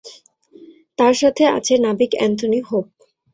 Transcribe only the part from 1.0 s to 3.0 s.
সাথে আছে নাবিক অ্যান্থনি হোপ।